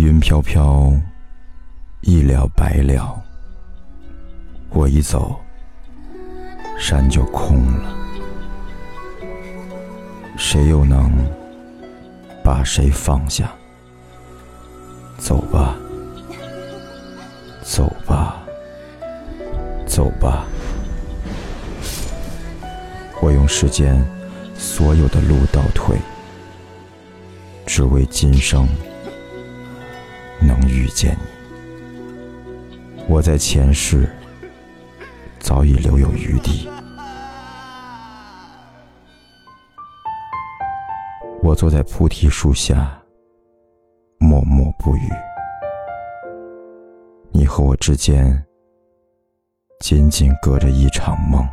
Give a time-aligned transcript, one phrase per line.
[0.00, 0.92] 云飘飘，
[2.02, 3.22] 一了百了。
[4.70, 5.36] 我一走，
[6.78, 7.96] 山就空了。
[10.36, 11.10] 谁又能
[12.44, 13.52] 把谁放下？
[15.18, 15.74] 走吧，
[17.62, 18.36] 走吧，
[19.86, 20.46] 走吧。
[23.20, 24.00] 我用世间
[24.54, 25.98] 所有的路倒退，
[27.66, 28.68] 只为今生
[30.40, 33.04] 能遇见你。
[33.08, 34.08] 我在前世
[35.38, 36.68] 早已留有余地。
[41.42, 43.00] 我坐在菩提树下，
[44.18, 45.08] 默默不语。
[47.30, 48.44] 你和我之间，
[49.80, 51.48] 仅仅隔着一场梦。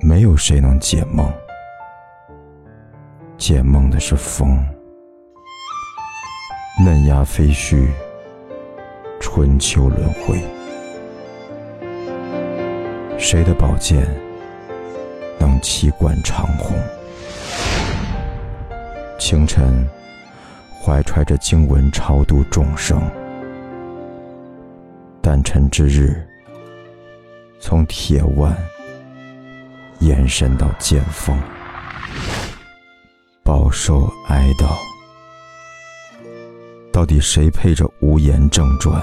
[0.00, 1.32] 没有谁能解梦，
[3.38, 4.62] 解梦的是风。
[6.84, 7.86] 嫩芽飞絮，
[9.20, 10.42] 春秋轮回。
[13.20, 14.04] 谁的宝剑
[15.38, 16.76] 能气贯长虹？
[19.16, 19.88] 清晨，
[20.82, 23.00] 怀揣着经文超度众生。
[25.20, 26.20] 诞辰之日，
[27.60, 28.52] 从铁腕
[30.00, 31.40] 延伸到剑锋，
[33.44, 34.91] 饱受哀悼。
[37.02, 39.02] 到底谁配着无言正传？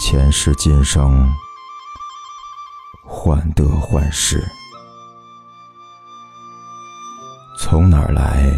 [0.00, 1.30] 前世今生，
[3.04, 4.42] 患得患失。
[7.58, 8.50] 从哪儿来，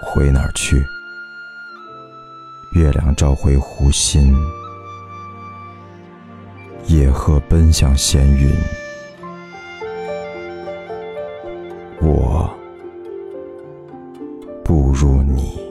[0.00, 0.80] 回哪儿去？
[2.70, 4.32] 月亮照回湖心，
[6.86, 8.56] 野鹤奔向仙云。
[12.00, 12.48] 我
[14.64, 15.68] 不如你。